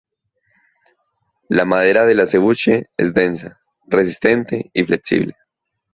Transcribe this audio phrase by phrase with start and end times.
[1.47, 5.35] La madera del acebuche es densa, resistente y flexible.